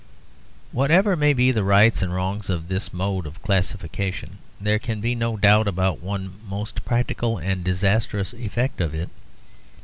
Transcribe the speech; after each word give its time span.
Whatever 0.71 1.15
may 1.15 1.31
be 1.31 1.51
the 1.51 1.63
rights 1.63 2.01
and 2.01 2.11
wrongs 2.11 2.49
of 2.49 2.69
this 2.69 2.91
mode 2.91 3.27
of 3.27 3.39
classification, 3.43 4.39
there 4.59 4.79
can 4.79 4.99
be 4.99 5.13
no 5.13 5.37
doubt 5.37 5.67
about 5.67 6.01
one 6.01 6.37
most 6.49 6.83
practical 6.83 7.37
and 7.37 7.63
disastrous 7.63 8.33
effect 8.33 8.81
of 8.81 8.95
it. 8.95 9.09